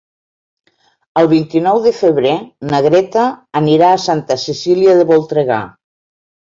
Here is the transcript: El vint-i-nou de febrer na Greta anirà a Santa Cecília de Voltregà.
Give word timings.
El 1.21 1.29
vint-i-nou 1.33 1.83
de 1.83 1.93
febrer 1.99 2.33
na 2.71 2.81
Greta 2.89 3.29
anirà 3.63 3.93
a 3.93 4.03
Santa 4.09 4.43
Cecília 4.49 5.01
de 5.03 5.09
Voltregà. 5.15 5.65